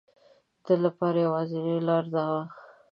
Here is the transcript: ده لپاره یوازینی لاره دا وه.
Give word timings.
ده 0.63 0.73
لپاره 0.83 1.17
یوازینی 1.27 1.77
لاره 1.87 2.09
دا 2.15 2.23
وه. 2.33 2.43